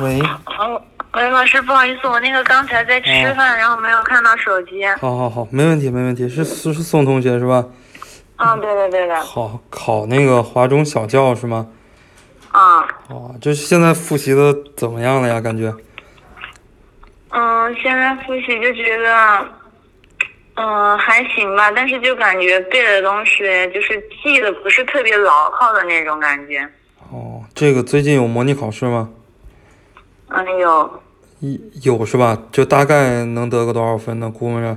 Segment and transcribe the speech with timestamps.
[0.00, 0.18] 喂，
[0.58, 0.80] 哦，
[1.12, 4.86] 喂，老师，不好意思，我那个刚才在吃饭，然后没有看到手机。
[4.98, 7.66] 好好好，没问题没问题，是是是宋同学是吧？
[8.36, 9.20] 嗯，对对对的。
[9.20, 11.66] 好，考那个华中小教是吗？
[12.50, 15.38] 啊，哦，就是现在复习的怎么样了呀？
[15.38, 15.74] 感觉？
[17.28, 19.46] 嗯，现在复习就觉得，
[20.54, 23.38] 嗯，还行吧，但是就感觉背的东西
[23.74, 26.66] 就是记得不是特别牢靠的那种感觉。
[27.10, 29.10] 哦，这个最近有模拟考试吗？
[30.30, 30.90] 嗯，有。
[31.40, 32.36] 有有是吧？
[32.52, 34.30] 就大概能得个多少分呢？
[34.30, 34.76] 估摸着。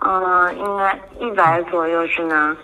[0.00, 2.56] 嗯，应该一百左右是能。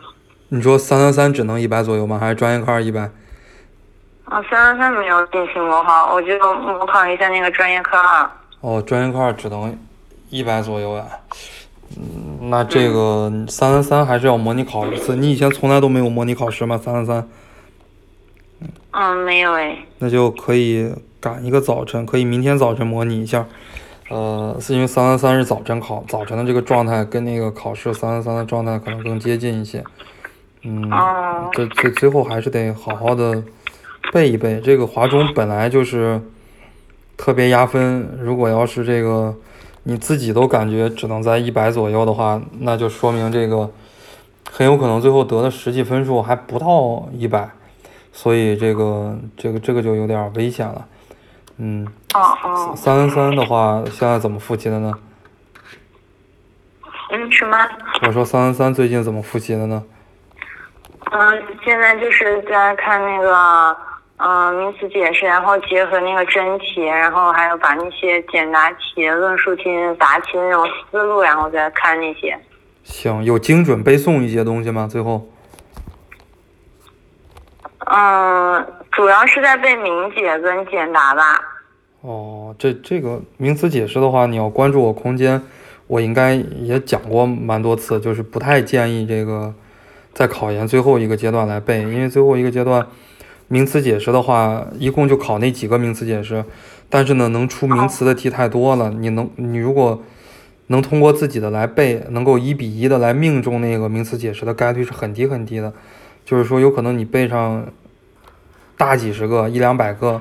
[0.49, 2.19] 你说三三三只能一百左右吗？
[2.19, 3.01] 还是专业课二一百？
[4.25, 8.31] 啊，三三三没有进行模考，我就模考一下那个专业课二。
[8.61, 9.77] 哦，专业课二只能
[10.31, 11.05] 一百左右呀。
[11.97, 15.15] 嗯，那这个三三三还是要模拟考一次。
[15.15, 16.79] 你以前从来都没有模拟考试吗？
[16.79, 17.29] 三三三？
[18.93, 19.77] 嗯，没有哎。
[19.99, 20.91] 那就可以
[21.25, 23.47] 赶一个早晨，可以明天早晨模拟一下。
[24.11, 29.83] 呃，是因为三三三是早晨考，早晨的这个状态跟那个考试三三三的状态可能更接近一些。
[30.65, 30.91] 嗯，
[31.53, 33.43] 这最最后还是得好好的
[34.13, 34.61] 背一背。
[34.61, 36.21] 这个华中本来就是
[37.17, 39.35] 特别压分，如果要是这个
[39.85, 43.71] 你自己都感觉只能在一百左右的话，那就说明这个
[44.51, 47.49] 很有可能最后得的实际分数还不到一百，
[48.13, 50.87] 所以这个这个这个就有点危险了。
[51.59, 51.87] 嗯，
[52.77, 54.93] 三三三的话，现在怎么复习的呢？
[57.11, 57.57] 嗯，什么？
[58.07, 59.83] 我说三三三最近怎么复习的呢？
[61.13, 63.77] 嗯，现在就是在看那个
[64.17, 69.65] 嗯名词解释，然后结合那个真题，然后还有把那些简答题、论述题、
[69.99, 72.37] 答题那种思路，然后再看那些。
[72.83, 74.89] 行，有精准背诵一些东西吗？
[74.91, 75.29] 最后？
[77.87, 78.67] 嗯。
[78.95, 81.23] 主要是在背明解跟简答吧。
[82.01, 85.43] 哦，这这个名词解释的话，你要关注我空间，
[85.89, 89.53] 我应该也讲过蛮多次，就是不太建议这个
[90.13, 92.87] 在考研最后一个阶段来背，因为最后一个阶段
[93.49, 96.45] 名词解释的话，一共就考那几个名词解释，
[96.89, 100.01] 但是呢，能出名词的题太多了，你能你如果
[100.69, 105.73] 能通过自己的来背，能够一比一的来命中那个名词解释的概率是很低很低的，
[106.25, 107.67] 就是说有可能你背上。
[108.77, 110.21] 大几十个，一两百个，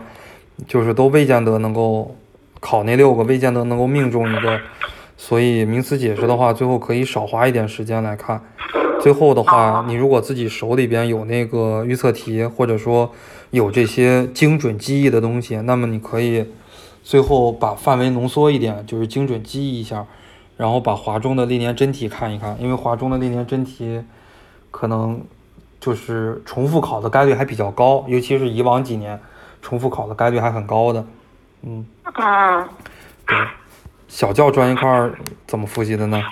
[0.68, 2.16] 就是都未见得能够
[2.60, 4.60] 考那六个，未见得能够命中一个。
[5.18, 8.40] 所以名词解释的话，最后可以少花一点时间来看。
[9.02, 13.12] 最后的话，你如果自己手里边有那个预测题，或者说
[13.50, 16.46] 有这些精准记忆的东西，那么你可以
[17.02, 20.06] 最后把范围浓缩一点，就是精准记忆一下，
[20.58, 24.04] 然后把华中的历年真题看一看，因为华中的历年真题
[24.70, 25.20] 可能。
[25.84, 29.20] 就是重复考的概率还比较高，尤其是以往几年，
[29.62, 31.06] 重复考的概率还很高的。
[31.64, 31.86] 嗯。
[32.06, 32.70] 嗯。
[33.28, 33.38] 对。
[34.08, 35.12] 小教专业课二
[35.46, 36.24] 怎么复习的呢？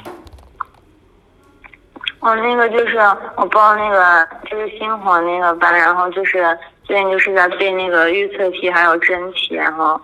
[2.22, 2.98] 我那个就是
[3.36, 10.00] 我报那个就是星火那个班，然后就是最近就是在背那个预测题还有真题，然后，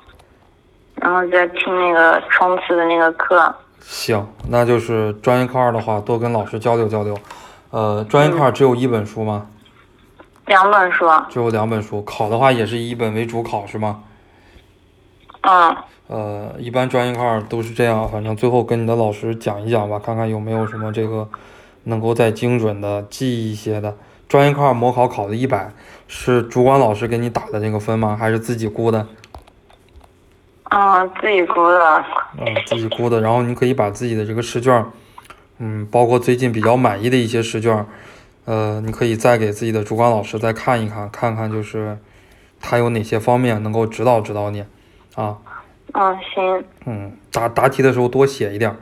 [0.96, 3.56] 然后再听那个冲刺的那个课。
[3.80, 7.18] 行，那就是专业课二的话，多跟老师交流交流。
[7.70, 9.48] 呃，专业课只有一本书吗？
[10.46, 11.06] 两本书。
[11.30, 14.04] 只有两本书，考的话也是以一本为主考是吗？
[15.42, 15.76] 嗯。
[16.08, 21.28] 呃，一般专业课都是这样，反正最后跟你的老师讲一讲吧，看看有没有什么这个
[21.84, 23.94] 能够再精准的记一些的。
[24.30, 25.70] 专业课模考考的一百，
[26.08, 28.16] 是主管老师给你打的那个分吗？
[28.18, 29.06] 还是自己估的？
[30.70, 32.06] 嗯，自己估的。
[32.38, 34.86] 嗯，自己估的，然后你可以把自己的这个试卷。
[35.60, 37.86] 嗯，包括最近比较满意的一些试卷，
[38.46, 41.98] 呃，你可以再给自己的主管老师再看一看，看看就是
[42.60, 44.64] 他有哪些方面能够指导指导你，
[45.16, 45.38] 啊。
[45.94, 46.64] 嗯，行。
[46.86, 48.76] 嗯，答答题的时候多写一点，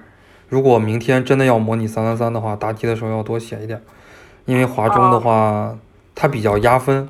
[0.50, 3.82] 如果明天真的要模拟三三三的话，答题的时候要多写一点，
[4.46, 5.78] 因为华中的话
[6.14, 7.08] 它比较压分，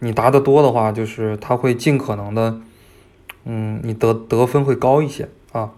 [0.00, 2.58] 你答的多的话，就是他会尽可能的，
[3.44, 5.70] 嗯，你得得分会高一些啊。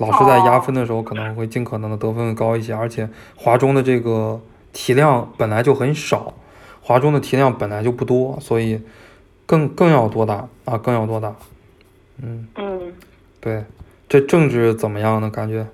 [0.00, 4.40] 老师在压分的时候可能会尽可能的得分会高一些，而且华中的这个
[4.72, 6.32] 题量本来就很少，
[6.80, 8.82] 华中的题量本来就不多，所以
[9.44, 11.34] 更更要多答啊，更要多答。
[12.22, 12.92] 嗯嗯，
[13.40, 13.64] 对，
[14.08, 15.28] 这政治怎么样呢？
[15.28, 15.66] 感觉？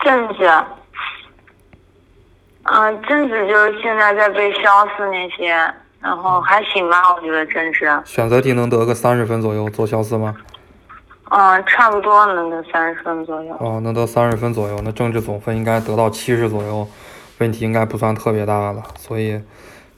[0.00, 0.48] 政治，
[2.62, 5.48] 嗯，政治就是现在在背肖思那些，
[6.00, 7.90] 然后还行吧，我觉得政治。
[8.04, 10.36] 选择题能得个三十分左右做肖四吗？
[11.28, 13.56] 嗯，差不多能得三十分左右。
[13.58, 16.86] 哦，能得三十分左右，那政治总分应该得到七十左右，
[17.38, 18.82] 问题应该不算特别大了。
[18.96, 19.40] 所以，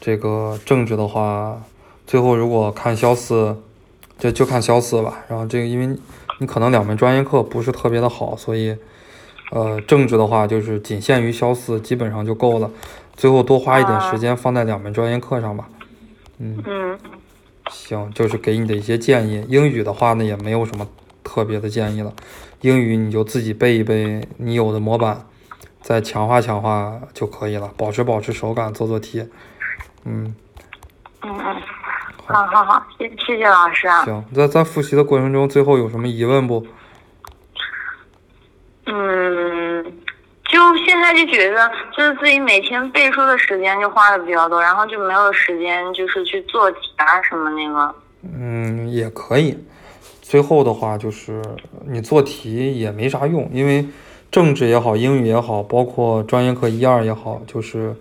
[0.01, 1.61] 这个政治的话，
[2.07, 3.57] 最后如果看肖四，
[4.19, 5.19] 就就看肖四吧。
[5.29, 5.99] 然后这个因为
[6.39, 8.75] 你可能两门专业课不是特别的好，所以
[9.51, 12.71] 呃政治的话就是仅限于肖四，基本上就够了。
[13.15, 15.69] 最后多花一点时间放在两门专业课上吧。
[16.39, 16.99] 嗯嗯，
[17.69, 19.45] 行，就是给你的一些建议。
[19.49, 20.87] 英语的话呢，也没有什么
[21.29, 22.11] 特别的建议了。
[22.63, 25.27] 英语你就自己背一背你有的模板，
[25.83, 27.71] 再强化强化就可以了。
[27.77, 29.29] 保持保持手感，做做题。
[30.05, 30.35] 嗯
[31.23, 31.57] 嗯嗯，
[32.27, 33.87] 好好好，谢谢谢老师。
[33.87, 36.67] 啊行，在在复习的过程中，最后有什么疑问不？
[38.87, 39.85] 嗯，
[40.47, 47.95] 就现在就觉得，就是自己每天背书的时间就花的比较多，然后就没有时间就是去做题啊什么那个。
[48.23, 49.57] 嗯，也可以。
[50.29, 51.43] 最后的话就是
[51.87, 53.87] 你做题也没啥用，因为
[54.31, 57.97] 政治也好，英语也好，包括专业课一二也好，就是。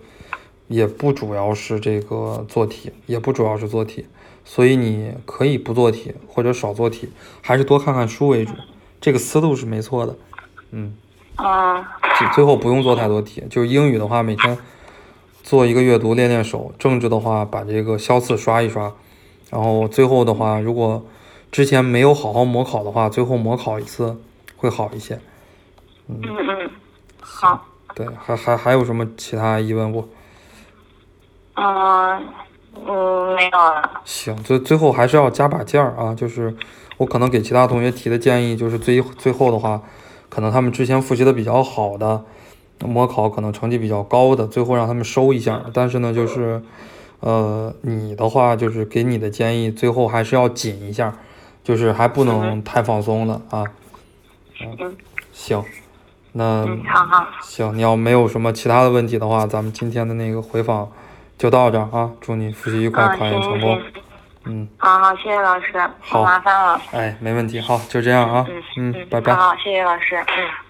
[0.68, 4.04] 也不主要是这个做题，也不主要是做题，
[4.44, 7.08] 所以你可以不做题或者少做题，
[7.40, 8.52] 还是多看看书为主。
[9.00, 10.14] 这个思路是没错的，
[10.72, 10.94] 嗯。
[11.36, 11.96] 啊。
[12.34, 14.58] 最后不用做太多题，就是英语的话，每天
[15.42, 18.92] 做一个阅读练练手；政治的话，把这个肖四刷一刷。
[19.48, 21.02] 然后最后的话，如果
[21.50, 24.16] 之前没有好好模考的话，最后模考一次
[24.56, 25.18] 会好一些。
[26.08, 26.70] 嗯嗯。
[27.20, 27.66] 好。
[27.94, 30.08] 对，还还还有什么其他疑问不？
[31.54, 32.22] 嗯
[32.86, 34.02] 嗯，没有了。
[34.04, 36.14] 行，最最后还是要加把劲儿啊！
[36.14, 36.54] 就是
[36.98, 39.82] 我可能给其他同学提的建议，就是最最后的话，
[40.28, 42.22] 可能他们之前复习的比较好的，
[42.84, 45.64] 模考可能成绩比较高的，最后让他们收一下。
[45.74, 46.62] 但是呢，就是
[47.18, 51.18] 呃，你的话就是给你的建议，最后还是要紧一下，
[51.68, 53.62] 就是还不能太放松了啊。
[54.62, 54.96] 嗯，
[55.32, 55.62] 行，
[56.32, 56.66] 那
[57.42, 60.90] 行，你要没有什么其他的问题的话，咱们今天的那个回访。
[61.36, 62.10] 就到这啊！
[62.22, 63.80] 祝你复习愉快，考研成功。
[64.46, 65.66] 嗯，好好，谢谢老师，
[66.00, 66.80] 好麻烦了。
[66.90, 68.46] 哎，没问题，好，就这样啊。
[68.48, 69.34] 嗯嗯，拜拜。
[69.34, 70.16] 好，谢谢老师。
[70.16, 70.67] 嗯。